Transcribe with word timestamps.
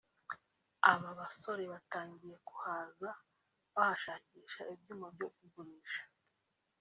aba 0.91 1.09
basore 1.19 1.63
batangiye 1.73 2.35
kuhaza 2.47 3.09
bahashakisha 3.75 4.61
ibyuma 4.73 5.05
byo 5.15 5.27
kugurisha 5.35 6.01